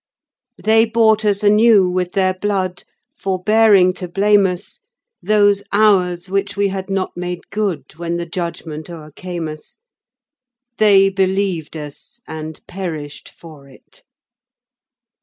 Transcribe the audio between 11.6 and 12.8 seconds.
us and